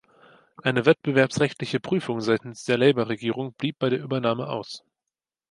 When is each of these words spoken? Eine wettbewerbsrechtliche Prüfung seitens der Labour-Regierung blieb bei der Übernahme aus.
Eine 0.63 0.87
wettbewerbsrechtliche 0.87 1.79
Prüfung 1.79 2.21
seitens 2.21 2.63
der 2.65 2.75
Labour-Regierung 2.79 3.53
blieb 3.53 3.77
bei 3.77 3.89
der 3.91 3.99
Übernahme 4.01 4.47
aus. 4.47 4.83